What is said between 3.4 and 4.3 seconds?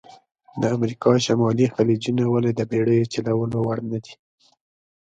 وړ نه دي؟